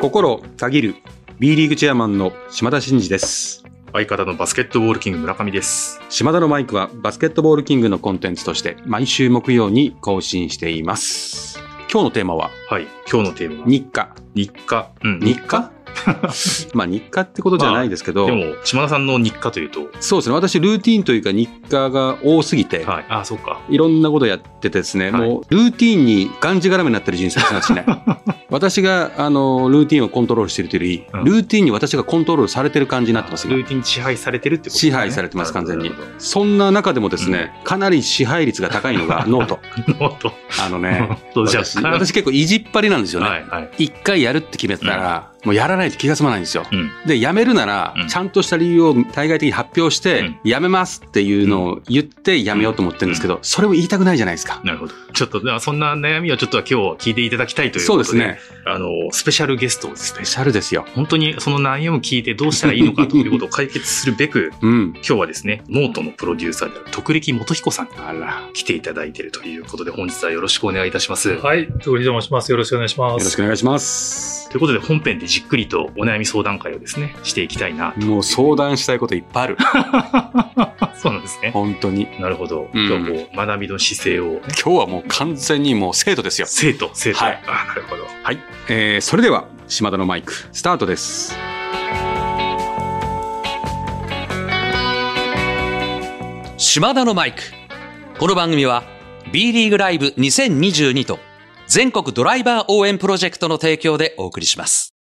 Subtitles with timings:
[0.00, 0.94] 心たぎる
[1.40, 3.64] B リーグチェアマンの島田真二です。
[3.92, 6.00] 相方のバスケットボールキング村上です。
[6.08, 11.58] 島田のマイクはバスケットボールキングのコンテンツとして毎週木曜に更新しています。
[11.92, 12.86] 今日のテーマははい。
[13.10, 14.14] 今日のテーマは日課。
[14.36, 14.92] 日課。
[15.02, 15.20] うん。
[15.20, 15.72] 日課
[16.74, 20.34] まあ日課ってことじゃないですけど、でも、島田さんの日課というと、そうですね。
[20.34, 23.06] 私ルーティンというか日課が多すぎて、はい。
[23.08, 23.60] あ、そうか。
[23.68, 27.84] いろんなことやっててですね、はいもうルーティンにがんじがらめになってる人生なんですね。
[28.50, 33.54] 私があのルーティンをコントロールしているというより、うんルーティンに私がコントロールされてる感じになってますよ。
[33.54, 34.90] ルーティンに支配されてるってことですね。
[34.92, 35.90] 支配されてます、完全に。
[36.18, 39.58] そんな中でもですね、かなり支配率が高いのが note。
[39.86, 39.94] ど。
[39.98, 40.32] note。
[40.60, 43.28] あのね、私私結構意地っ張りなんですよね。
[43.28, 43.84] はい、はい。
[43.84, 46.64] 一回やるって決めたら、もうやらないと気が済まないんですよ。
[46.70, 46.90] うん。
[47.06, 54.60] で、やめるならうん、ちゃんとした理由を対外的に発表して、うんやめますっていうのを言ってやめようと思ってるんですけど、それを言いたくないじゃないですか。
[54.64, 54.94] なるほど。
[55.12, 56.74] ちょっと、ではそんな悩みをちょっと今日
[57.08, 58.04] 聞いていただきたいということで。
[58.04, 58.38] そうですね。
[58.66, 60.86] あの、スペシャルゲストをですねスペ、シャルですよ。
[60.94, 64.92] 本当にその悩みを聞いてどうしたらいいのかということを解決するべく、 うん。
[64.96, 68.48] 今日はですね、ノートのプロデューサーである徳力基彦さんにあら。
[68.54, 71.36] 来ていただいているということで、本日はよろしくお願いいたします。
[71.36, 72.50] はい、徳力と申します。
[72.50, 73.12] よろしくお願いします。
[73.12, 74.48] よろしくお願いします。
[74.50, 77.92] ということで、本編でじっくりとお悩み相談会をですね、していきたいな。
[77.98, 79.56] もう相談したいこといっぱいある。
[80.96, 81.50] そうなんですね。
[81.52, 82.08] 本当に。
[82.18, 82.70] なるほど。
[82.72, 86.46] うん今日はもう学びの姿勢をね、今日はもう完全にもう生徒ですよ。
[86.48, 87.18] 生徒、生徒。
[87.18, 88.04] はいあなるほど。
[88.22, 88.38] はい。
[88.68, 91.36] えー、それでは、島田のマイク、スタートです。
[96.56, 97.42] 島田のマイク。
[98.18, 98.82] この番組は
[99.30, 101.20] B リーグライブ2022と
[101.68, 104.97] 全国ドライバー応援プロジェクトの提供でお送りします。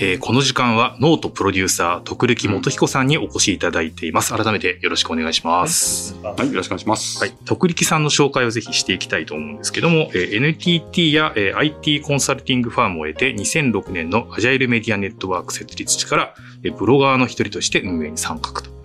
[0.00, 4.32] えーこの時間はノートプロデューサー、徳力基彦さんにお越しいただいています。
[4.32, 6.14] 改めてよろしくお願いします。
[6.22, 7.18] はい、よろしくお願いします。
[7.18, 7.32] はい。
[7.44, 18.78] 徳力さんの紹介をぜひしていきたいと思うんですけども、えー NTT や、えー IT コンサルティングファームを経て2006年のアジャイルメディアネットワーク設立時から、えーブロガーの一人として運営に参画と。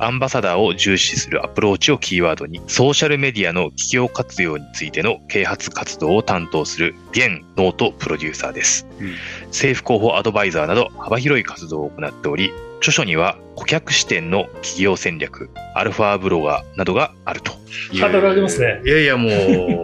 [0.00, 8.86] アンバサダーを重視するアプローチをキーワードに、ソーシャルメディアの企業活用についての啓発活動を担当する現ノートプロデューサーです。
[9.00, 9.14] うん
[9.48, 17.52] 政府広報アドバイザーなど幅広い活動を行っており、著書には顧客視点の企業戦略、アルファブロガーなどがあると
[17.92, 18.00] いう。
[18.00, 18.80] ハードル上げますね。
[18.84, 19.28] いやいや、も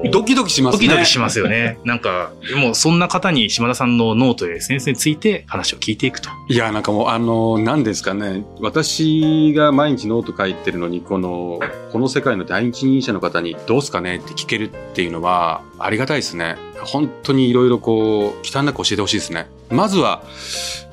[0.05, 0.87] う、 ドキドキしますね。
[0.87, 1.79] ドキドキしますよね。
[1.85, 6.31] なんか、もうそんな方に島田さんのノートや SNS について話を聞いていくと。
[6.49, 8.45] いや、なんかもう、あの、何ですかね。
[8.61, 11.59] 私が毎日ノート書いてるのに、この、
[11.91, 16.57] この世界の第一人者の方に、どうすかねって聞けるっていうのは、ありがたいですね。
[16.83, 19.47] 本当にいろいろこう、忌憚なく教えてほしいですね。
[19.71, 20.23] まずは、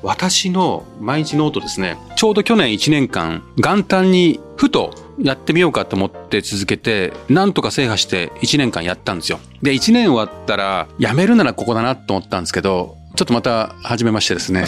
[0.02, 1.96] 私の毎日ノートですね。
[2.16, 9.38] ちょうど去年1年間、元旦に、ふと、やってみようかと思って続けて、なんとか制覇して1年間やったんですよ。
[9.62, 14.64] で、1年終わったら、やめるならここだなと思ったんですけど、ちょっとまた始めましてですね。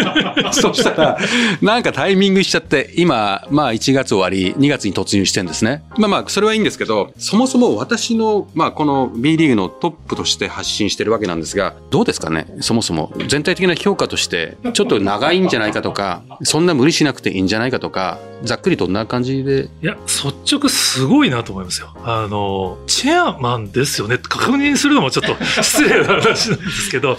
[0.52, 1.18] そしたら、
[1.62, 5.82] なんかタイミングしちゃって、今、まあ1月終わり、2月に突入してんですね。
[5.96, 12.46] まあまあ、それはいいんですけど、そもそも私の、まあこの B リーグのトップとして発信してるわけなんですが、どうですかね？
[12.60, 13.12] そもそも。
[13.28, 19.68] 全体的な評価として、ちょっと長いんじゃないかとか、そんな無理しなくていいんじゃないかとか、ざっくりどんな感じで？
[19.82, 21.88] いや、率直すごいなと思いますよ。
[22.04, 24.18] あの、チェアマンですよね。
[24.18, 27.16] 確認するのもちょっと失礼な話なんですけど、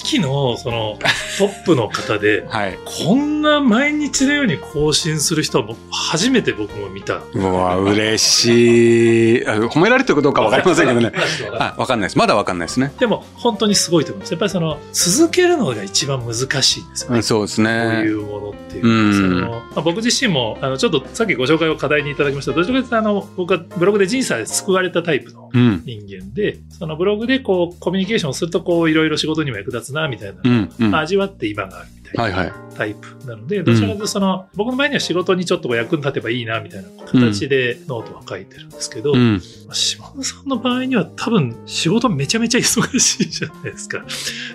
[0.00, 0.98] 組織のその
[1.38, 2.78] トップの方で、 はい。
[2.84, 7.20] こんな毎日のように更新する人は僕初めて僕も見た。
[7.34, 9.46] うわ、嬉しい。
[9.46, 11.12] あ褒められてるかどうかわかりませんけどね。
[11.58, 12.18] あ、わかんないです。
[12.18, 12.92] まだわかんないですね。
[12.98, 14.30] でも本当にすごいと思います。
[14.30, 17.16] やっぱりその続けるのが一番難しいんですよね。
[17.16, 18.02] うん、そうですこういね。
[18.10, 25.82] うものっていううそのまあ、僕自身もあのちょっとさっきご紹介を過大にいただきましたどちらかというとあの僕はブログで人生で救われたタイプのうん。
[25.84, 30.72] 人間でそのブログでこうコミュニケーションをするとこういろいろ仕事にも役立つなみたいな、うん。
[30.78, 30.90] うん。
[30.90, 32.52] はい味わって今があるみたいなはい。
[32.76, 39.40] タイプなので、どちらかというとその、僕の場合には仕事にちょっと役に立てばいいなみたいな形でノートは書いてるんですけど、うん。
[39.72, 43.98] 島田さんの場合には多分仕事めちゃめちゃ忙しいじゃないですか。
[43.98, 44.10] だか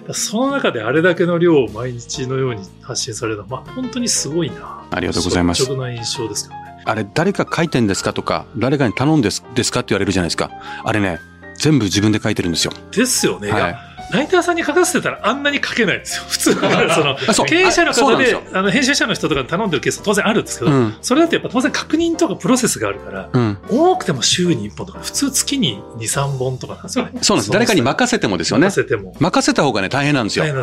[0.07, 4.87] らその中であれだけの量を毎日のように発信されるのは、まあ、本当にすごいな。
[4.89, 6.67] ありがとうございます率直な印象ですけどね。
[6.85, 10.51] あれ、誰か書いてんですかとか、誰かに頼んですですかって言われるじゃないですか。
[10.85, 11.19] あれね、
[11.57, 12.73] 全部自分で書いてるんですよ。
[12.91, 13.49] ですよね。
[13.49, 16.23] いはいやライターさんに書かせてたらあんなに書けないんですよ。
[16.29, 20.95] 普通は、その、経営者の方で、あの、編集者の人とかに頼んでるケースは当然あるんですけど、うん。
[21.01, 23.57] それだとやっぱ当然確認とかプロセスがあるから、うん。
[23.69, 27.11] 多くても週に1本とか、普通月に2、3本とかなんですよね。
[27.21, 27.51] そうなんです。
[27.51, 28.71] 誰かに任せてもですよね任。
[28.71, 29.13] せても。
[29.19, 30.53] 任せた方がね、大変なんですよね。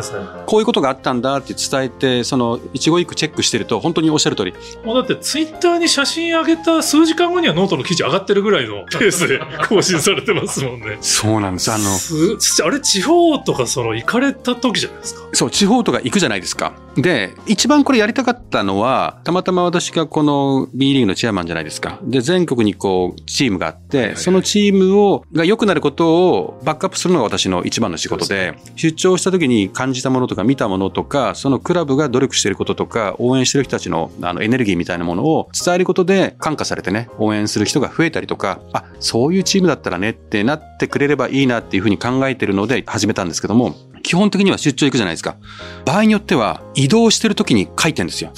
[0.45, 4.53] こういうことがあったんだって伝えて、その、一語一句チェックしてると、本当におっしゃる通り、
[4.83, 9.39] もうだってツイッターに写真上げた数時間後にはノートの記事上がってるぐらいのペースで
[9.69, 10.97] 更新されてますもんね。
[11.01, 11.71] そうなんです。
[11.71, 15.29] あの、すあれ地方とかその行かれた時じゃないですか。
[15.33, 16.73] そう、地方とか行くじゃないですか。
[16.95, 21.99] で、一番これやりたかったのは、たまたま私がこの B リーグのチェアマンじゃないですか。
[22.03, 43.75] で、全国にこう、チームがあって、そのチームを、が良くなることをバックアップするのが私の一番の仕事で、出張した時に感じたものとか見たものとか、そのクラブが努力していることとか、応援してる人たちのあのエネルギーみたいなものを伝えることで感化されてね、応援する人が増えたりとか、あ、そういうチームだったらねってなってくれればいいなっていうふうに考えてるので始めたんですけども、
[44.05, 45.35] 基本的には出張行くじゃないですか。
[45.83, 48.31] 場合によっては移動してる時に書いてんですよ。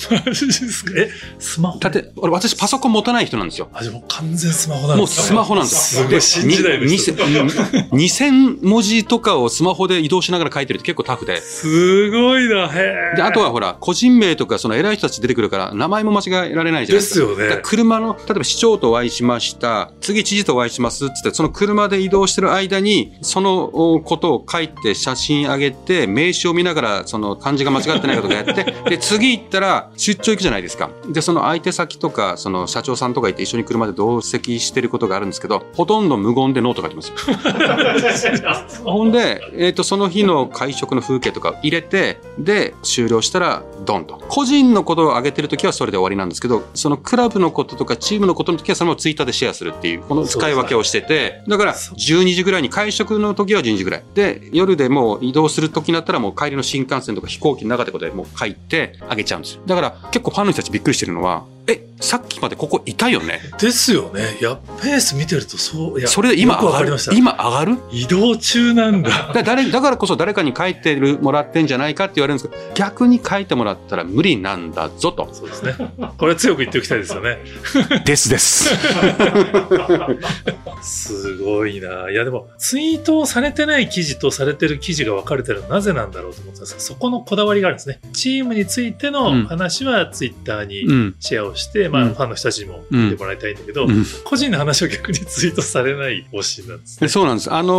[0.95, 1.09] え、
[1.39, 1.79] スマホ？
[1.79, 3.67] だって、俺私パソコン持たない人なんですよ。
[3.73, 6.03] あ、じゃあもう完全スマホなんもうですねスマホなんですよ。
[6.03, 11.41] すごい新時代でにに2000文字とかをスマホで移動しながら書いてるって結構タフで。
[11.41, 13.17] すごいな、へえ。
[13.17, 17.01] で、あとはほら、個人名とかその偉い人たち出てくるから、名前も間違えられないじゃないでか。
[17.01, 17.59] ですすよね。
[17.61, 30.89] 車の、例えば市長とお会いしました、次知事とお会いしますっつって、その車で移動してる間に、そのおことを書いて写真上げて、名刺を見ながら、その漢字が間違ってないかとかやって、 で、次行ったら出張行くじゃないですか。
[31.09, 37.15] で、その相手先とか、その社長さんとかいて一緒に車で同席してることがあるんですけど、ほとんど無言でノート書いてますよ。
[38.91, 44.21] ほんで、えっ、と、その日の会食の風景とか入れて、で、終了したら、ドンと。
[44.27, 54.03] 個人のことを上げてるときはそれで終わりなんですけど、そのクラブのこととかチームのことのときはそのままツイッターでシェアするっていう、この使い分けをしてて、だから、12時ぐらいに会食の時は12時ぐらい。
[54.13, 59.61] で、夜でもう移動する時になったらもう帰りの新幹線とか飛行機の中でことでもう書いてあげちゃうんですよ。
[59.65, 63.41] だから、結構ファンの人たちびっくりしてるのは、え、さっきまでここいたよね？
[63.59, 64.37] ですよね。
[64.41, 67.13] やっペース見てるとそう、いや、それで今上がるわかりました。
[67.13, 67.77] 今上がる？
[67.91, 69.31] 移動中なんだ。
[69.35, 75.27] だ誰だからこそ誰かに書いてるもらってんじゃないかって言われるんですけど逆に書いてもらったら無理なんだぞと。
[75.33, 75.75] そうですね。
[76.17, 77.39] これ強く言っておきたいですよね。
[78.05, 78.69] ですです。
[80.81, 82.09] すごいな。
[82.09, 87.99] いやでも、ツイートをされてない記事とされてる記事が分かれてるのはなぜなんだろうと思ったんですけど、そこのこだわりがあるんですね。
[88.13, 91.15] チームについての話はツイッターにうん。
[91.19, 97.07] シェアをして、まあ、うんファンの人たちにも見てもらいたいんだけど、うん個人の話を逆にツイートされない方針なんですね。
[97.07, 97.53] でそうなんです。
[97.53, 97.73] あの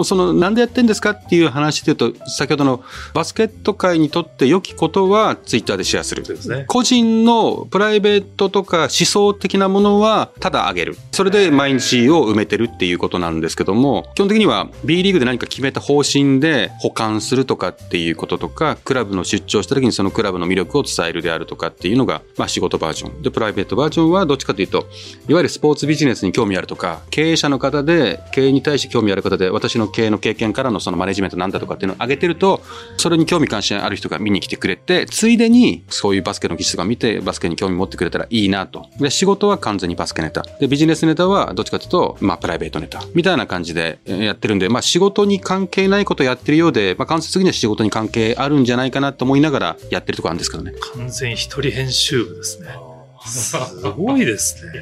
[0.00, 2.84] ーその、なんでやってんですかっていう話で言うと、先ほどの
[3.14, 6.24] バスケット界にとって良きことはツイッターでシェアする。
[6.24, 6.64] すね。
[6.68, 10.96] 個人のプライベートとか思想的なものはただ上げる。
[11.12, 23.21] それで毎日を埋めてるっていうことなんですけども、基本的には B リーグで何か決めた方針で保管するとかっていうこととか、クラブの出張した時にそのクラブの魅力を伝えるであるとかっていうのが、まあ仕事バージョン。
[23.22, 24.88] で、プライベートバージョンはどっちかというと、
[25.28, 32.60] いわゆるスポーツビジネスに興味あるとか、経営者の方で、経営に対して興味ある方で、私の経営の経験からのそのマネジメントなんだとかっていうのを上げてると、
[32.96, 38.86] それに興味関心ある人が見に来てくれて、ついでにそういうバスケの技術とか見て、バスケに興味持ってくれたらいいなと。
[38.98, 40.42] で、仕事は完全にバスケネタ。
[40.60, 43.02] で、ビジネスネタはどっちかというと、まあ、プライベートネタ。
[43.14, 50.72] みたいな感じでやってるんで、まあ、仕事に関係ないことやってるようで、まあ、間接的には仕事に関係あるんじゃないかなと思いながらやってるとこあるんですけどね。
[50.94, 52.91] 完全一人編集部ですね。
[53.26, 53.56] す
[53.96, 54.72] ごいですね。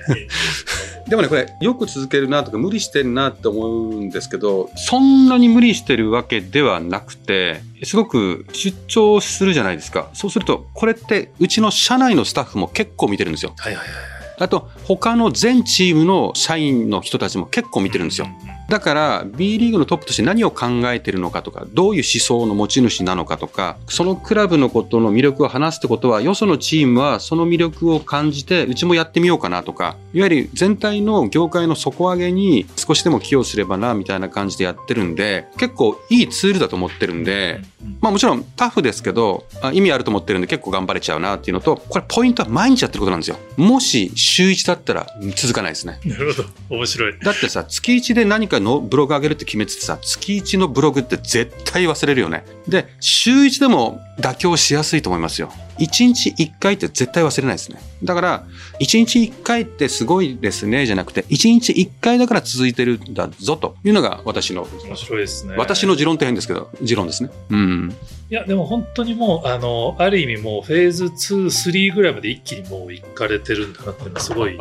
[1.08, 10.08] でもね、これ、よく続けるなとか、無理してるなって思うんですけど、そんなに無理してるわけではなくて、すごく出張するじゃないですか。
[10.14, 13.54] そうすると、これって、うちの社内のスタッフも結構見てるんですよ。
[13.58, 14.19] はいはいはい。
[14.40, 18.26] あと、他の全チームの社員の人たちも結構見てるんですよ。
[18.70, 37.60] だから、B リーグのトップとして何を考えてるのかとか、どういう思想の持ち主なのかとか、そのクラブのことの魅力を話すってことは、よそのチームはその魅力を感じて、うちもやってみようかなとか、いわゆる全体の業界の底上げに少しでも寄与すればな、みたいな感じでやってるんで、結構いいツールだと思ってるんで、
[38.00, 43.36] まあもちろんタフですけど、意味あると思ってるんで結構頑張れちゃうなっていうのと、これポイントは毎日やってることなんですよ。
[43.56, 45.06] もし週1だったら
[45.36, 45.98] 続かないですね。
[46.04, 46.48] なるほど。
[46.76, 47.18] 面白い。
[47.18, 52.44] だってさ、月1で何かのブログ上げるって決めててさ、月1のブログって絶対忘れるよね。
[52.68, 55.52] で、週1でも妥協しやすいと思いますよ。
[55.80, 57.80] 1日1回って絶対忘れないですね。
[58.02, 58.44] だから、
[58.80, 65.54] 1日1回ってすごいですね、じゃなくて、1日1回だから続いてるんだぞというのが私の、面白いですね。
[65.56, 67.30] 私の持論って変ですけど、持論ですね。
[67.50, 67.96] うん。
[68.30, 74.56] いや、でも本当にもう、あの、ある意味もうフェーズ2、3ぐらいまで一気にもう行かれてるんだなっていうのはすごい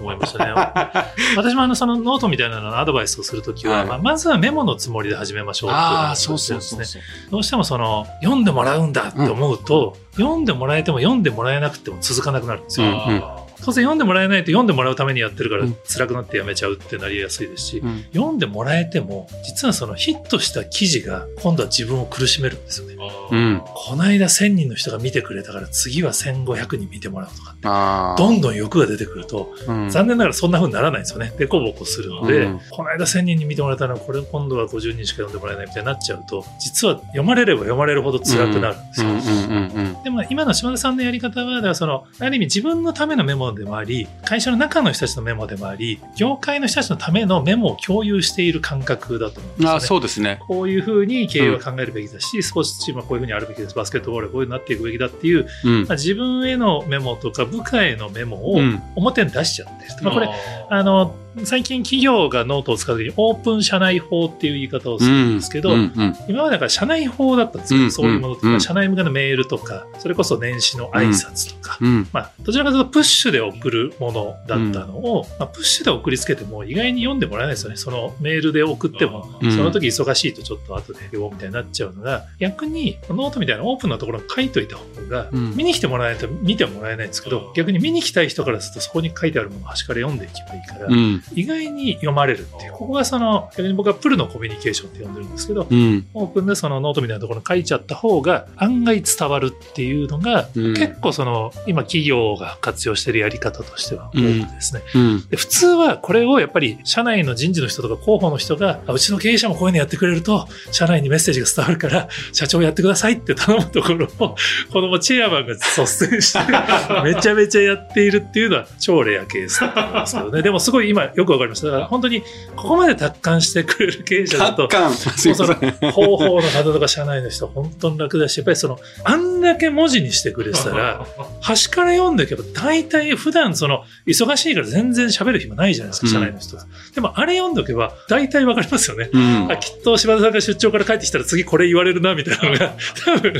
[0.00, 0.52] 思いましたね。
[1.36, 7.02] 私もあの、そのノートみたいなののアドバイスをするときは、はいまあ、まずはメモのつもりで始めましょうっていうのをああ、そうそうそうですね。
[7.02, 7.30] そう。
[7.30, 12.86] どうしてもその、読んでもらうんだって思うと、読んでもらえても読んでもらえなくても続かなくなるんですよ。
[12.86, 13.22] うんうん
[13.64, 22.96] 当然読んでもらえないと読んでもらうためにやってるからうん辛くなってやめちゃうってなりやすいですし、うん読んでもらえても実はそのヒットした記事が今度は自分を苦しめるんですよね。
[23.30, 28.22] うんこの間1000人の人が見てくれたから次は1500人見てもらうとかって。
[28.22, 31.32] どんどん欲が出てくるとうん残念ながらそんな風にならないんですよね。
[31.38, 40.02] デコボコするので、うんこの間1000人に見てもらったのはこれ今度は50人しか読んでもらえないみたいになっちゃうと実は読まれれば読まれるほど辛くなるんですよ。
[40.04, 49.72] でも今の島田さんのやり方は、だからその、ある意味自分のためのメモでもあり、会社の中の人たちのメモでもあり、業界の人たちのためのメモを共有している感覚だと思うんですよ、ね。
[49.72, 50.40] ああ、そうですね。
[50.46, 55.80] こういうふうに経営は考えるべきだし、スポーツチームはこういうふうにあるべきです、バスケットボールはこういうふうになっていくべきだっていう、うん。
[55.82, 58.82] まあ、自分へのメモとか部下へのメモをうん。
[58.94, 59.90] 表に出しちゃってる。
[60.02, 60.28] まあ、これ、
[60.70, 72.08] あの、最近企業がノートを使うときにオープン社内報っていう言い方をするんですけど、うんうん今までだから社内報だったんですよ、うんそういうものとか、うん社内向けのメールとか、それこそ年始の挨拶とか、うん。
[72.12, 77.76] まあ、どちらかというとプッシュで送るものだったのを、まあ、プッシュで送りつけても意外に読んでもらえないですよね。
[77.76, 79.52] そのメールで送っても、うん。
[79.52, 85.56] その時忙しいとちょっと後で読もうみたいになっちゃうのが、逆にノートみたいなオープンなところに書いといた方が、うん。
[85.56, 91.22] 見に来てもらえないと見てもらえないんですけど、逆に見に来たい人からするとそこに書いてあるものを端から読んでいけばいいから、うん。
[91.34, 96.06] 意外に読まれるっていう、ここがその、逆に僕はプルのコミュニケーションって呼んでるんですけど、うん。
[96.14, 100.74] オープンでそのノートみたいなところに書いちゃった方が案外伝わるっていうのが、うん。
[100.74, 105.28] 結構その今企業が活用してるやり方としては多くですね、うん。
[105.28, 114.36] で普通はこれをやっぱり社内の人事の人とか広報の人があうちの経営者もこういうのやってくれると社内にメッセージが伝わるから 社長やってくださいって頼むところを
[114.72, 116.38] このチェアマンが率先して
[117.04, 120.42] めちゃめちゃやっているっていうのは超レアケースだと思いますけどね。
[120.42, 121.68] でもすごい今よくわかりました。
[121.68, 122.22] だから本当に
[122.56, 124.94] ここまで達観してくれる経営者だと達観。
[124.94, 125.56] すいません。
[125.56, 131.06] 広報の方とか社内の人は本当に楽だし、やっぱりその、あんだけ文字にしてくれてたら、
[131.40, 136.66] 端から読んでいけば大体普段その、忙しいから全然喋る暇ないじゃないですか、うん社内の人が。
[136.94, 139.10] でもあれ読んでおけば大体わかりますよね。
[139.12, 143.32] うんあ、きっと柴田さんが出張から帰ってきたら次これ言われるな、みたいなのが、多分、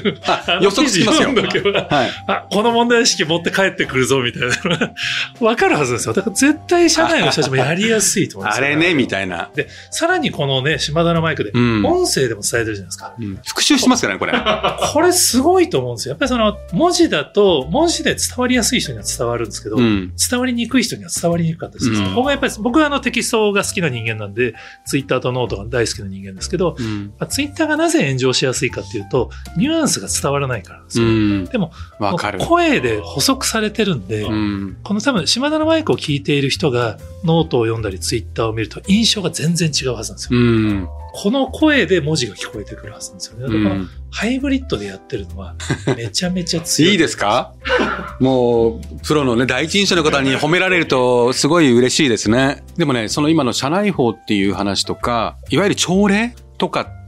[0.62, 2.10] 予測つきますよ読んどけば、はい。
[2.26, 4.94] あ、この問題意識持って帰ってくるぞ、みたいなのが、
[5.40, 6.14] わかるはずですよ。
[6.14, 9.50] だから絶対社内の人たちもやりやすいと思いますよあれね、みたいな。
[9.54, 13.14] で、さらにこのね、島田のマイクで、うん音声でも伝えてるじゃないですか。
[13.18, 14.32] うん復習してますからね、これ。
[14.92, 16.12] これすごいと思うんですよ。
[16.12, 20.12] やっぱりその文字だと、文字で伝わりやすい人には伝わるんですけど、うん。
[20.30, 21.98] 伝わりにくい人には伝わりにくかったですよ。
[21.98, 24.54] うん僕はやっぱり、僕はあのテキストが好きな人間なんで、
[24.84, 27.14] ツイッターとノートが大好きな人間ですけど、うん。
[27.18, 31.10] まあツイッターがなぜ炎上しやすいかっていうと、ニュアンスが伝わらないからですうよ。
[31.10, 31.44] ん。
[31.46, 32.38] でも、わかる。
[32.40, 34.76] 声で補足されてるんで、うん。
[34.82, 40.38] この多分、島田のマイクを聞いている人が、ノートを読んだり、ツイッターを見ると、印象が全然違うはずなんですよ。
[40.38, 40.88] うん。
[41.14, 43.42] この声で文字が聞こえてくるはずなんですよね。
[43.42, 45.54] だからうんハイブリッドでやってるのは、
[45.96, 46.92] めちゃめちゃ強い。
[46.92, 47.54] いいですか？
[48.20, 52.62] もう、プロのね、第一人者の方に褒められると、すごい嬉しいですね。
[52.76, 57.01] でもね、その今の社内報っていう話とか、いわゆる朝礼とかって、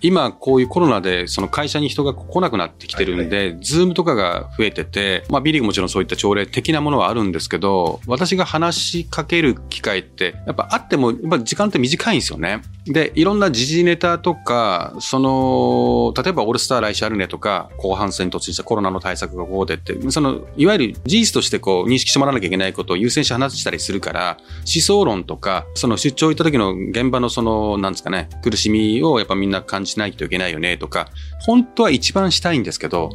[0.00, 12.62] 今こういうコロナでその会社に人が来なくなってきてるんで、ズームとかが増えてて、まあ B リーグもちろんそういった朝礼的なものはあるんですけど、私が話しかける機会って、やっぱあっても、やっぱ時間って短いんですよね。
[12.84, 31.08] で、いろんな時事ネタとか、その、例えばオールスター来週あるねとか、後半戦突入したコロナの対策がこうでって、その、いわゆる事実としてこう認識してもらわなきゃいけないことを優先して話したりするから、思想論とか、その出張行った時の現場のその、なんですかね、苦しみをやっぱみんな感じないといけないよねとか、
[31.46, 33.10] 本当は一番したいんですけど、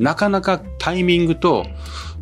[0.00, 1.64] なかなかタイミングと、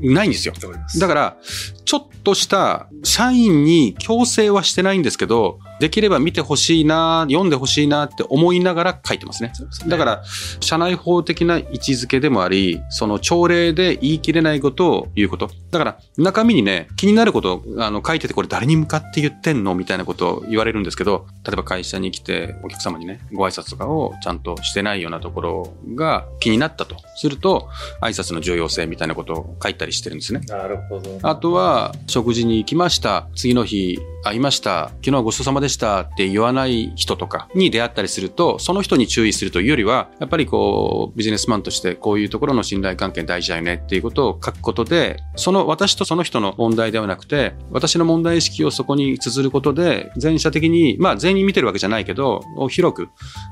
[0.03, 0.55] ないんですよ。
[0.99, 1.37] だから、
[1.85, 9.53] ちょっとした社員に強制はしてないんですけど、できれば見てほしいな、読んでほしいなって思いながら書いてますね。
[9.89, 10.23] だから、
[10.61, 15.51] 社内法的な位置づけでもあり、その朝礼で言い切れないことを言うこと。
[15.73, 19.75] だから、中身にね、気になることをあの書いててこれ誰に向かって言ってんの？
[19.75, 27.69] みたいなことを言われるんですけど、例えば会社に来てお客様にね、ご挨拶とかをちゃんとしてないようなところが気になったとすると、
[28.01, 30.43] 挨拶の重要性みたいなことを書いたりしてるんですね。
[30.47, 31.19] なるほど。
[31.23, 33.27] あとは、食事に行きました。
[33.35, 53.09] 次の日、会いました、昨日はごちそうさまでしたって言わない人とかに出会ったりすると、その人に注意するというよりは、やっぱりこう、ビジネスマンとしてこういうところの信頼関係大事だよねっていうことを書くことで、その私とその人の問題ではなくて、私の問題意識をそこに綴ることで、全社的に、まあ全員見てるわけじゃないけど、広く、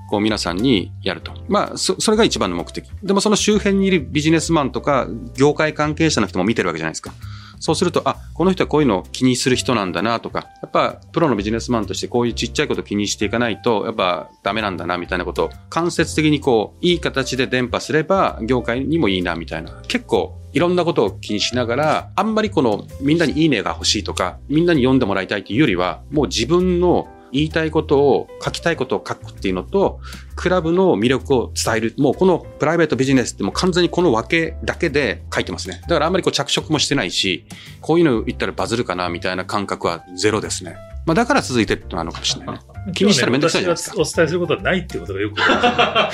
[0.08, 1.32] こう皆さんにやると。
[1.48, 2.90] まあ、そ、それが一番の目的。
[3.02, 7.12] でもその周辺にいるビジネスマンとか、業界関係者の人も見てるわけじゃないですか。
[7.61, 19.73] そうすると、あ、この人はこういうのを気にする人なんだなとか、やっぱプロのビジネスマンとしてこういうちっちゃいこと気にしていかないと、やっぱダメなんだなみたいなことを間接的にこう、いい形で伝播すれば業界にもいいなみたいな。
[19.87, 30.00] 結構いろんなことを気にしながら、あんまりこのみんなにいいねが欲しいとか、みんなに読んでもらいたいっていうよりは、もう自分の言いたいことを書きたいことを書くっていうのと、
[30.37, 31.94] クラブの魅力を伝える。
[31.99, 35.80] もうこのプライベートビジネスってもう完全にこの分けだけで書いてますね。
[35.82, 37.44] だからあんまりこう着色もしてないし、
[37.80, 40.76] こういうの言ったらバズるかなみたいな感覚はゼロですね。
[41.06, 42.62] まあだから続いてるってのあるのかもしれないね。
[42.94, 46.10] 気にしたらめんどくさいじゃないですかお伝えすることはないっていうことがよくわか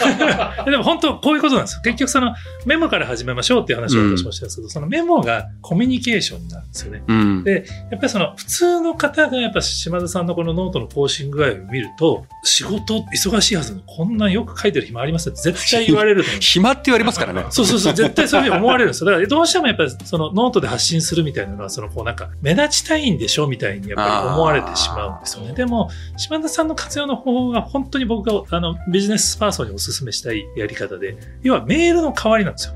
[0.64, 1.80] る でも本当こういうことなんですよ。
[1.82, 7.02] 結局そのメモから始めましょうっていう話を私もしたんですけど、そのメモがコミュニケーションなんですよね。
[7.06, 7.44] うん。
[7.44, 17.44] で、やっぱりその普通の方がやっぱ島田さんのこのノートの更新具合を見ると、仕事忙しいはずのこんなんよく書いてる暇ありますって絶対言われる 暇って言われますからね。
[17.50, 19.10] そうそうそう、 絶対そういうふうに思われるんですよ。
[19.10, 25.52] だからどうしてもやっぱりそのノートで発信するみたいなのは、そのこうなんか目立ちたいんでしょみたいにやっぱり思われてしまうんですよね。
[25.54, 32.74] でも、島田さんさんの活用の方法が本当に僕があのビジネスパーソンにお勧めしたいやり方で、要はメールの代わりなんですよ。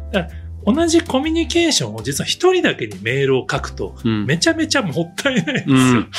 [0.65, 4.27] 同じコミュニケーションを実は一人だけにメールを書くと、うん。
[4.27, 5.77] めちゃめちゃもったいないんですよ。
[5.77, 6.11] うん。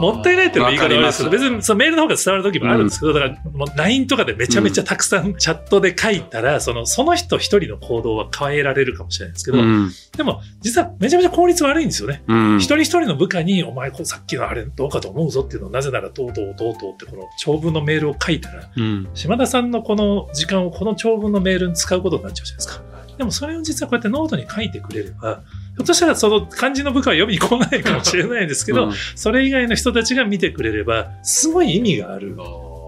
[0.00, 9.90] もったいないっていうのは言い方ですけど、別にそのメールの方が伝わる時もあるんですけど、だからもう LINE とかでめちゃめちゃたくさんチャットで書いたら、そのその人一人の行動は変えられるかもしれないですけど、うん。
[10.16, 12.22] でも実はめちゃめちゃ効率悪いんですよね。
[12.28, 12.76] うん一。
[12.76, 19.08] 人一人の部下に、お前さっきのあれどうかと思うぞっていうのをなぜならどうどうどうどうってこの長文のメールを書いたら、うん。
[19.14, 22.95] 島田さんのこの時間をこの長文のメールに使うことになっちゃうじゃないですか。
[23.18, 25.42] でもそれを実はこうやってノートに書いてくれれば、
[25.76, 32.36] ひょっとしたらその肝心の部下は読みに来ないかもしれないですけど、うんそれ以外の人たちが見てくれれば、すごい意味がある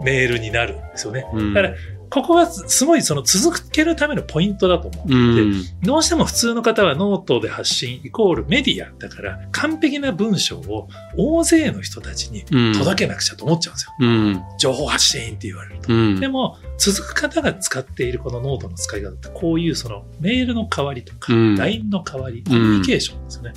[0.05, 1.25] メールになるんですよね。
[1.33, 1.75] うんだから、
[2.11, 5.53] ここはすごいその続けるためのポイントだと思うんで、うん。
[5.83, 12.73] どうしても普通の方はノートで発信イコールメディアだから、完璧な文章を大勢の人たちにうん。
[12.73, 13.93] 届けなくちゃと思っちゃうんですよ。
[14.01, 14.43] うん。
[14.59, 15.93] 情報発信って言われると。
[15.93, 16.21] うん。
[16.21, 23.53] でも、続く方が使っているこのノートの使い方って、こういうそのメールの代わりとか、うん LINE の代わり、コミュニケーションですよね。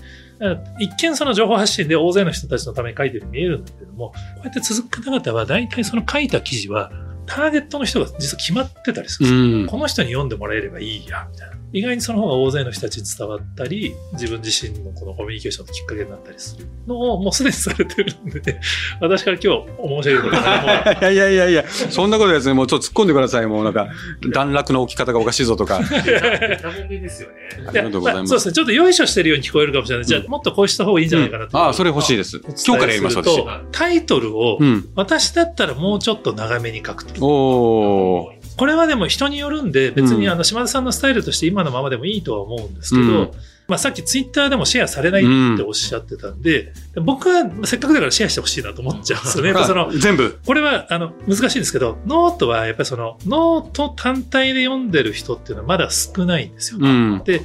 [0.79, 6.91] 一見その情報発信で大勢の人たちのために書いてるように見えるんだけれども、こうやって続く方々は大体その書いた記事は、
[7.27, 9.59] ターゲットの人が実は決まってたりするんですよ。
[9.61, 9.67] うん。
[9.67, 11.61] この人に読んでもらえればいいや、みたいな。
[11.73, 18.60] 意外にその方が大勢の人たちに伝わったり、自分自身のこのコミュニケーションのきっかけになったりするのをもうすでにされてるんで、
[18.99, 22.53] 私から今日面白いことがいやいやいやいや、そんなことですね。
[22.53, 23.45] もうちょっと突っ込んでください。
[23.47, 23.88] もうなんか、
[24.34, 25.79] 段落の置き方がおかしいぞとか。
[25.79, 27.36] ですよね。
[27.67, 28.29] ありがとうございます。
[28.29, 28.53] そうですね。
[28.53, 30.05] ちょっとよいしょしてるように聞こえるかもしれない。
[30.05, 32.41] じゃあ、もっとこうした方がいいんじゃないかなと、ああ、それ欲しいです。
[32.67, 33.43] 今日からやります、私。
[33.71, 34.89] タイトルを、うん。
[34.95, 37.25] 私だったらもうちょっと長めに書くと。
[37.25, 38.40] おー。
[38.57, 43.31] これはでも人によるんで、別にうんあの島田さんのスタイルとして今のままでもいいとは思うんですけど、うん
[43.67, 46.73] まあさっきツイッターでもシェアされないっておっしゃってたんで、
[47.05, 49.53] 僕はせっかくだからシェアしてほしいなと思っちゃうんですよね。
[49.65, 50.39] そのあ全部。
[50.45, 56.79] これはあの難しいんですけど、ノートはやっぱりそのノート単体で読んでる人っていうのはまだ少ないんですよ。
[56.81, 57.21] うん。
[57.23, 57.43] で、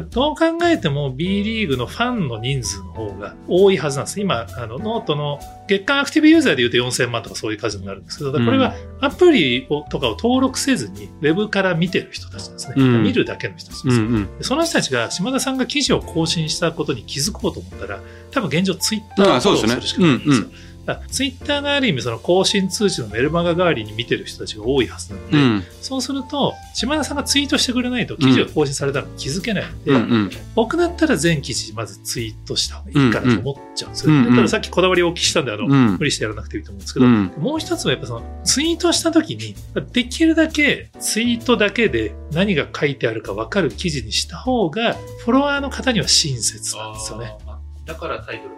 [0.00, 4.20] どう考えても B リーグのファンの人数の方が多いはずなんです。
[4.20, 12.74] 今、あのノートの月間アクティブユーザーで言うと4000万とかそういう数になるんですけど、これはアプリをとかを登録せずに、ウェブから見てる人たちですね。
[12.76, 14.38] うん見るだけの人たちです、うんうん。
[14.38, 20.46] でその人たちが島田さんが記事を更新したことに気づこうと思ったら、多分現状ツイッターをフォローするしかないんですよ。
[21.10, 25.64] ツイッターがある意味その更新通知のメルマガ代わりに見てる人たちが多いはずなので、うん。
[25.80, 30.30] そうすると、島田さんがツイートしてくれないと記事が更新されたのに気づけないので、うんうん。
[30.54, 34.12] 僕だったら全記事まずツイートした方がいいかなと思っちゃうんですよ。
[34.12, 37.32] うんうんたださっきこだわりをお聞きしたんで、あの、うん無理してやらなくていいと思うんですけど、うん。
[37.38, 39.54] もう一つはやっぱそのツイートした時に、
[39.92, 44.94] できるだけツイートだけで何が書いてあるか分かる記事にした方が、
[45.24, 47.36] フォロワーの方には親切なんですよね。
[47.84, 48.56] だからタイトル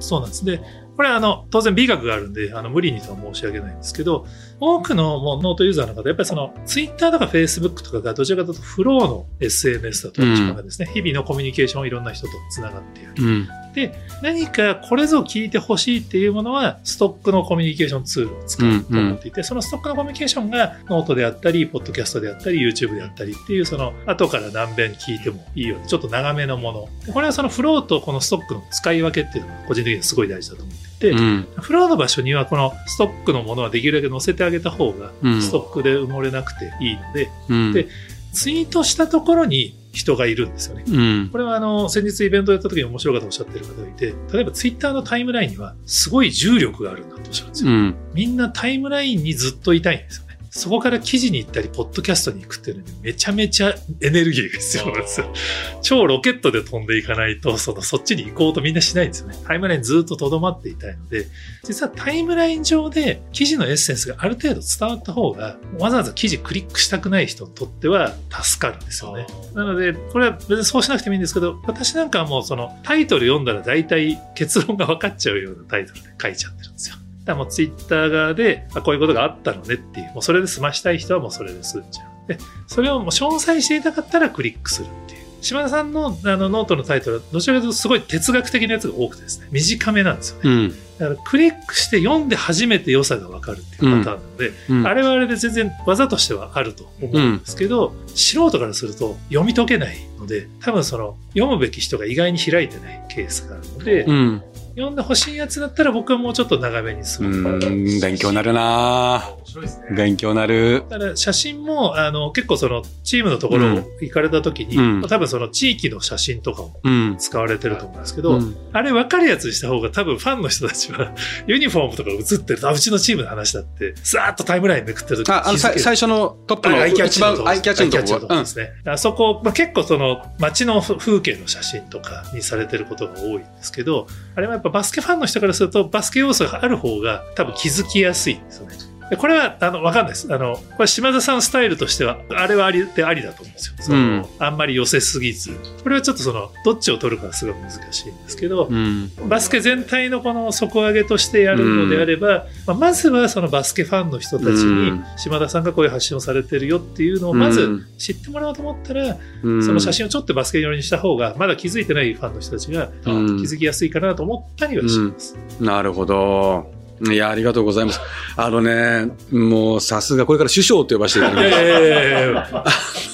[0.00, 0.44] そうなんです。
[0.44, 0.60] で、
[1.00, 4.26] これはあの、当然美学があるんで、あの、無理にとは申し上げないんですけど、
[4.60, 13.24] 多くのもうノートユーザーの方、やっぱりその、ツイッターとかフェイスブックとかがどちらかというとフローの SNS だと一番ですね、日々のコミュニケーションをいろんな人と繋がってやる。
[13.24, 13.48] うん。
[13.74, 26.88] で、何かこれぞ聞いてほしいっていうものは、ストックのコミュニケーションツールを使うと思っていて、そのストックのコミュニケーションがノートであったり、ポッドキャストであったり、YouTube であったりっていう、その後から何遍聞いてもいいように、ちょっと長めのもの。
[27.06, 31.48] でこれはそのフローとこのストックの使い分けっていうのが個人的にはすごい大事だと思っていて、うん。
[31.60, 37.72] フローの場所にはこのストックのものはできるだけ載せてあげた方が、うんストックで埋もれなくていいので、うん。
[37.72, 37.88] で
[38.32, 40.84] ツイートしたところに人がいるんですよね。
[40.86, 41.28] うん。
[41.30, 47.70] これはあの、先日イベントやった時に面白い方おっしゃってる方がいて、例えばツイッターのタイムラインにはすごい重力があるんだとおっしゃるんですよ。
[47.70, 47.94] うん。
[48.14, 50.29] みんなタイムラインにずっといたいんですよね。
[50.50, 55.32] そこから記事に行ったり、ポッドキャストに行くっていうのにめちゃめちゃエネルギーが必要なんですよ。
[55.80, 59.36] 超ロケットで飛んでいかないと、その、そっちに行こうとみんなしないんですよね。
[59.46, 61.26] タイムラインずっと留まっていたいので、
[61.62, 69.28] 実はタイムライン上で記事のエッセンスがある程度伝わった方が、わざわざ記事クリックしたくない人にとっては助かるんですよね。
[69.54, 76.96] なので、これは別にそうしなくてもいいんですけど、私なんかはもうそのタイトル読んだら大体結論が分かっちゃうようなタイトルで書いちゃってるんですよ。
[77.24, 82.28] だもうツイッター側で、あこういうことがあったのねっていう、もうそれで済ましたい人はもうそれで済んじゃう。
[82.28, 85.20] で、それをもう詳細知りたかったらクリックするっていう。
[85.42, 90.40] 島田さんのあのノートのタイトルは、どちらかというとすごい哲学的なやつが多くてですね、短めなんですよね。
[90.44, 90.68] うん。
[90.98, 94.86] だからクリックして読んで初めて良さが分かるっていうパターンなので、うん。
[94.86, 104.42] あれはあれで全然技としてはあると思うんですけど、素人からすると読み解けないので、多分その読むべき人が意外に開いてないケースがあるので、うん。
[104.76, 107.22] 読んでほしいやつだったら僕はもうちょっと長めにする。
[107.22, 108.00] うん。
[108.00, 109.86] 勉強になるな白いですね。
[109.96, 110.84] 勉強になる。
[110.88, 117.16] ただ写真もあの結構そのチームのところを行かれた時に、うん多分その地域の写真とかもうん。
[117.18, 121.12] 使われてると思うんですけど、うんあれ分かるやつにした方が多分ファンの人たちは
[121.46, 128.70] ユニフォームとか映ってるとあうちのチームの話だってさーっとタイムラインめくってる時にあ、あの、最初のトップのアイキャッ一チのとこ番アイキャッチのとこアイキャッチのとこですね。
[128.86, 138.89] あそこ、まあ、結構その街の風景の写真とかにされてることが多いんですけど、あれはやっぱバスケファンの人からするとバスケ要素がある方が多分気づきやすいんですよね。
[139.10, 140.32] でこれは、あの、わかんないです。
[140.32, 143.74] あの、これ島田さんスタイルとしては、あれはありでありだと思うんですよ。
[143.80, 145.50] その、うんあんまり寄せすぎず。
[145.82, 149.10] これはちょっとその、どっちを取るかはすごい難しいんですけど、うん。
[149.28, 165.36] バスケ全体のこの底上げとしてやるのであれば、まあ、まずはそのバスケファンの人たちにうん島田さんがこういう発信をされてるよっていうのをまず知ってもらおうと思ったら、うんその写真をちょっとバスケ寄りにした方がまだ気づいてないファンの人たちが気うんづきやすいかなと思ったりはします。
[165.60, 166.79] なるほど。
[167.08, 168.00] いや、ありがとうございます。
[168.36, 171.64] あのね、もうさすが、これから首相と呼ばせていただきいやいます。
[171.64, 172.64] やいやいや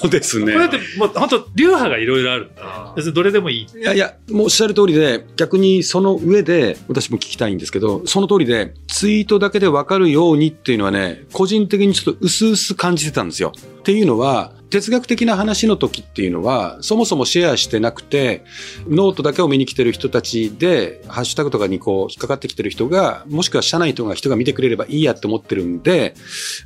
[0.01, 0.59] そうですねこ。
[0.59, 2.51] れだってもう本当流派がいろいろある
[2.95, 3.79] 別にどれでもいい。
[3.79, 13.53] いやいや、もうおっしゃる通りで、逆にその上で、私も聞きたいんですけど、その通りで、ツイートだけでわかるようにっていうのはね、個人的にちょっと薄々感じてたんですよ。
[13.55, 18.43] っていうのは、哲学的な話の時っていうのは、そもそもシェアしてなくて、
[18.89, 26.15] ノートだけを見に来てる人たちで、ハッシュタグとかにこう引っかかってきてる人が、もしくは社内とか人が見てくれればいいやって思ってるんで、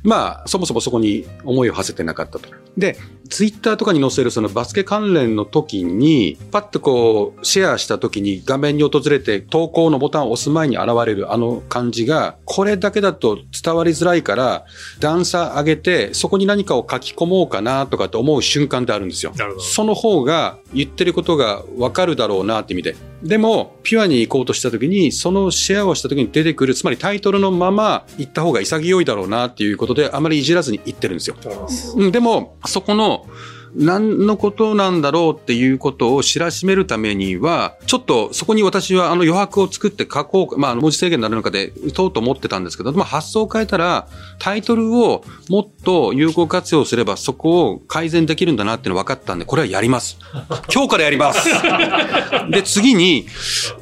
[0.02, 2.48] まあ、そもそもそこに思いを馳せてなかったと。
[2.76, 2.96] で、
[3.28, 14.64] ツイッターとかに載せるそのバスケ関連の時に、パッとこう、シェアした時に画面に訪れて投稿のボタンを押す前に現れるあの感じが、これだけだと伝わりづらいから、
[15.00, 19.32] 段差上げて、そこに何かを書き込もうかなとかって思う瞬間ってあるんですよ。
[19.58, 22.96] その方が言ってることがわかるだろうなって意味で。
[23.22, 31.36] でも、ピュアに行こうとした時に、そのシェアをした時に出てくる、つまりタイトルのまま行った方が潔いだろうなっていうことで、あまりいじらずに言ってるんですよ。
[31.96, 33.26] うんでも、そこの、
[33.74, 44.08] 何のことなんだろうっていうことを知らしめるためには、ちょっとそこに私はあの余白を作って書こう、まあ文字制限のある中で打とうと思ってたんですけど、まあ発想を変えたら、
[44.38, 50.18] タイトルをもっと有効活用すればそこを改善できるんだなっていうの分かったんで、これはやります。
[50.72, 51.48] 今日からやります。
[52.50, 53.26] で、次に、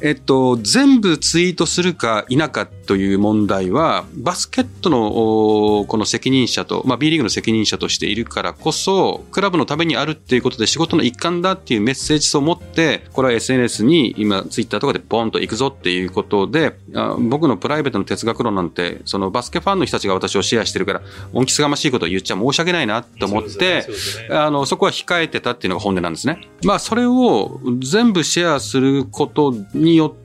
[0.01, 21.01] えっと、全部ツイートするか否かという問題は、バスケットのおこの責任者と、まあ B リーグの責任者としているからこそ、クラブのためにあるっていうことで仕事の一環だっていうメッセージ性を持って、これは SNS に今ツイッターとかでボンと行くぞっていうことで、あ僕のプライベートの哲学論なんて、そのバスケファンの人たちが私をシェアしてるから、
[21.33, 26.47] 恩着せがましいことを言っちゃ申し訳ないなと思って、そうですよねあの、そこは控えてたっていうのが本音なんですね。
[26.63, 30.20] まあ、それを全部シェアすることによって、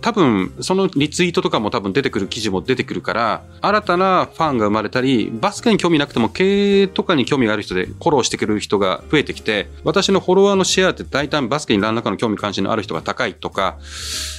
[0.00, 13.78] 多分、そのリツイートとかも多分出てくる記事も出てくるから、新たなファンが生まれたり、バスケに興味なくても経営とかに興味がある人でフォローしてくれる人が増えてきて、私のフォロワーのシェアって大体バスケに何らかの興味関心のある人が高いとか、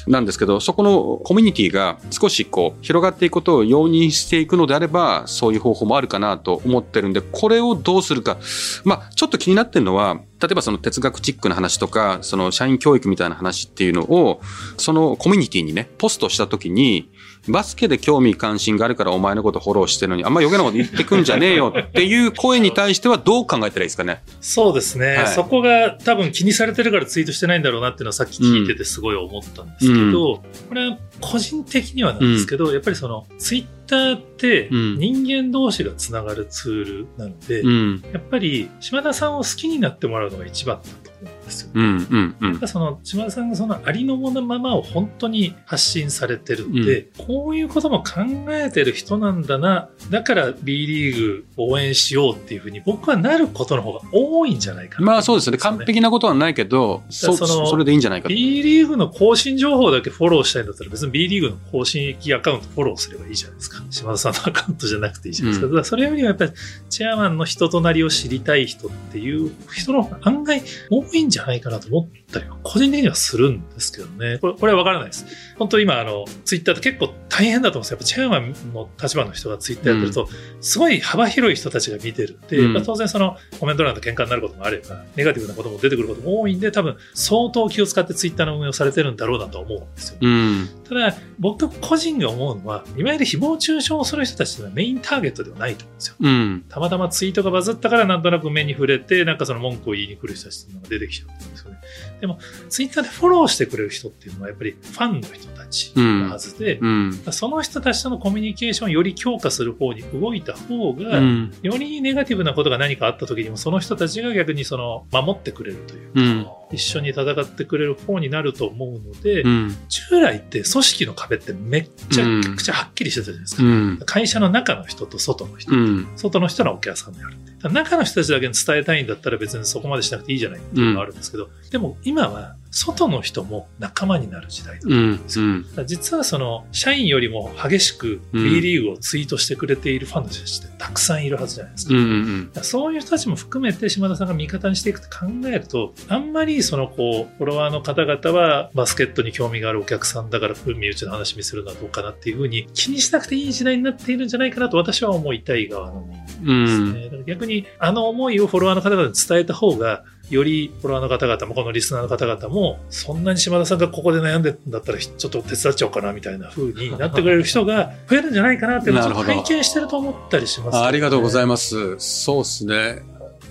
[0.07, 8.37] なんですけど、そこのコミュニティが少しこう、広がっていくことを容認していくのであれば、そういう方法もあるかなと思ってるんで、これをどうするか。
[8.83, 14.41] まあ、ちょっと気になってるのは、例えばその哲学チックな話とか、その社員教育みたいな話っていうのを、
[14.77, 17.11] そのコミュニティにね、ポストしたときに、
[17.47, 24.23] バスケで興味関心があるからお前のことフォローしてるのに、あんま余計なこと言ってくんじゃねえよっていう声に対してはどう考えたらいいですかね？
[24.39, 25.27] そうですね、はい。
[25.27, 38.03] そこが多分気にされてるからツイートしてないんだろうなっていうのはさっき聞いててすごい思ったんですけど、これは個人的にはなんですけど、やっぱりそのツイッターってうん人間同士がつながるツールなので、うん。
[38.13, 41.71] やっぱり島田さんを好きになってもらうのが一番だと思うんですよ。
[41.73, 42.67] うん、うん、うん。
[42.67, 55.57] その島田さんがそのありのままを本当に発信されてるので、こういうことも考えてる人なんだな、だから B リーグ応援しようっていうふうに僕はなることの方が多いんじゃないかなまあそうですよね。
[55.57, 58.35] 完璧なことはないけど、そ、それでいいんじゃないかと。
[58.35, 63.83] B リーグの更新情報だけフォローしたいんだったら別に B リーグの更新アカウントフォローすればいいじゃないですか。
[63.89, 65.65] 島田さんのアカウントじゃなくていいじゃないですか。
[65.67, 66.51] うんだからそれよりはやっぱり
[66.89, 74.37] チェアマンの人となりを知りたい人っていう人の方が案外多いんじゃないかなと思ったりは個人的にはするんですけどね。
[74.39, 75.25] これこれはわからないです。
[75.57, 77.95] 本当今あのツイッターって結構大変だと思うんですよ。
[77.95, 80.27] やっぱチェアマンの立場の人がツイッターやってると、
[80.61, 90.17] すごい幅広い人たちが見てるんで、うんまあ当然そのコメント欄で喧嘩になることもあれば、ネガティブなことも出てくることも多いんで、多分相当気を使ってツイッターの運営をされてるんだろうなと思うんですよ。
[90.21, 90.69] うん。
[90.89, 96.15] ただ、僕個人が思うのは、いわゆる誹謗中傷をする人たちというのはメインターゲットではないと思うんですよ。
[96.19, 96.65] うん。
[96.67, 101.77] たまたまツイートがバズったからなんとなく目に触れて、なんかその文句を言いに来る人たちっていうのが出てきちゃうんですよね。
[102.21, 107.13] でも、ツイッターでフォローしてくれる人っていうのはやっぱりファンの人たちなはずで、うん。
[107.31, 111.53] その人たちとのコミュニケーションをより強化する方に動いた方が、うん。
[111.61, 119.77] よりネガティブなことが何かあった時にもその人たちが逆にその守ってくれるというか、うん一緒に戦ってくれる方になると思うので、うん。
[119.87, 123.63] 従来って組織の壁ってめっちゃうんくちゃはっきりしてたじゃないですか。
[123.63, 123.99] うん。
[124.05, 126.07] 会社の中の人と外の人、うん。
[126.15, 127.27] 外の人のお客さんであ
[127.67, 135.45] る中の人たちだけに伝えたいんだったら別にそこまでしなくていいじゃないっていうのがあるんですけど、でも今は外の人も仲間になる時代だんですよ。
[135.45, 135.63] ん。
[135.63, 141.93] だから実はその社員よりも激しくうん B リーグをツイートしてくれているファンの人たちってたくさんいるはずじゃないですか。
[141.93, 142.01] うん。
[142.01, 142.47] うん。
[142.47, 156.07] だからそういう人たちも含めて島田さんが味方にしていくと考えると、あんまりそのこう、フォロワーの方々はバスケットに興味があるお客さんだから身内の話見するのはどうかなっていうふうに気にしなくていい時代になっているんじゃないかなと私は思いたい側の
[156.41, 157.03] 人間ですね。
[157.05, 171.95] だから逆にあの思いをフォロワーの方々に伝えた方が、よりフォロワーの方々も、このリスナーの方々も、そんなに島田さんがここで悩んでんだったら、ちょっと手伝っちゃおうかなみたいな風になってくれる人が 増えるんじゃないかなっていうのを拝見してると思ったりします、あありがとうございまます。
[171.99, 173.01] そうですね。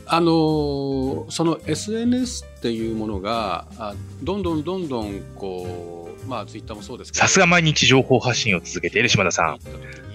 [0.06, 7.20] あのーその SNS っていうものが、あどんどんどんどんこう、まあツイッターもそうですけど。
[7.26, 9.58] さすが毎日情報発信を続けている島田さん。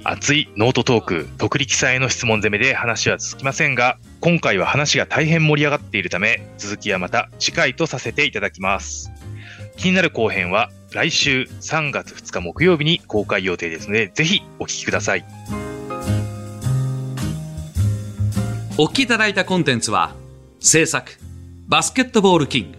[0.05, 9.11] 熱いノートトーク、徳力さんへの質問攻めで話は続きませんが、今回は話が大変盛り上がっているため、続きはまた次回とさせていただきます。
[9.75, 15.25] 気になる後編は来週3月2日木曜日に公開予定ですので、ぜひお聞きください。
[18.77, 20.15] お聞きいただいたコンテンツは、
[20.61, 21.11] 制作、
[21.67, 22.77] バスケットボールキング、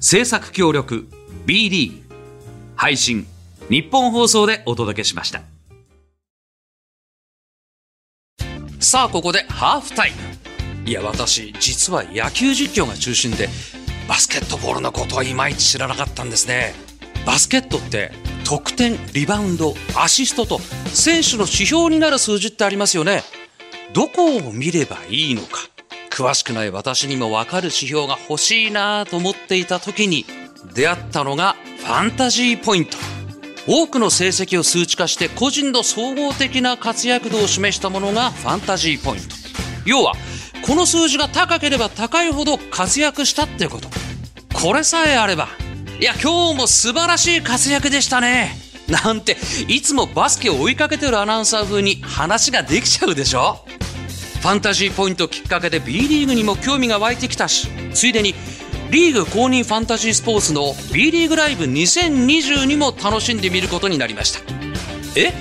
[0.00, 1.06] 制作協力、
[1.46, 2.14] B リーグ、
[2.74, 3.28] 配信、
[3.68, 5.42] 日本放送でお届けしました。
[8.80, 10.49] さあ、ここでハーフタイム。
[10.86, 13.48] いや、私、実は野球実況が中心で、
[14.08, 16.74] バスケットボールのことはいまいち知らなかったんですね。
[17.26, 18.12] バスケットって、
[18.44, 23.22] 得点、リバウンド、アシストと、選手の指標になる数字ってありますよね。
[23.92, 25.58] どこを見ればいいのか
[26.10, 30.24] 詳しくない私にも分かる指標が欲しいなと思っていた時に
[30.74, 32.96] 出会ったのがファンタジーポイント
[33.66, 39.36] 多くの成績を数値化して個人の総合的な活躍度を示したものがファンタジーポイント
[39.86, 40.14] 要は
[40.62, 43.88] この数字が高ければ高いほど活躍したってこと。
[44.54, 45.48] これさえあれば
[45.98, 48.56] いや今日も素晴らしい活躍でしたね。
[48.88, 49.36] なんて
[49.68, 53.64] いつもバスケを追いかけてるアナウンサー風に話ができちゃうでしょ。
[54.40, 58.34] ファンタジーポイントきっかけで B リーグにも興味が湧いてきたしついでに
[58.90, 64.40] リーグ公認ファンタジースポーツの B リーグライブ2022も楽しんでみることになりました。
[65.14, 65.32] え？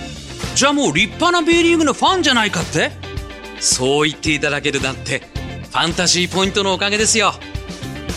[0.55, 2.91] じゃあもう立派な B リーグのファンじゃないかって？
[3.59, 7.33] そう言っていただけるなんてファンタジーポイントのおかげですよ。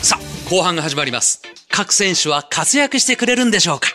[0.03, 1.43] さあ後半が始まります。
[1.69, 3.89] 各選手は活躍してくれるんでしょうか？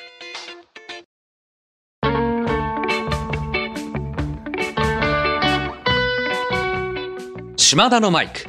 [7.55, 8.45] 島田のマイク。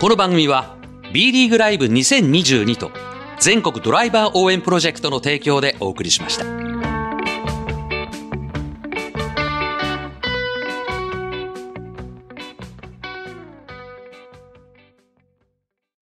[0.00, 0.76] この番組は
[1.12, 2.90] B リーグライブ2022と
[3.38, 6.71] 全国ドライバー応援プロジェクトの提供でお送りしました。